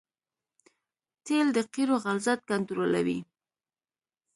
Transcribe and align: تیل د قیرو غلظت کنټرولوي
تیل 1.25 1.47
د 1.55 1.57
قیرو 1.73 1.95
غلظت 2.03 2.39
کنټرولوي 2.49 3.19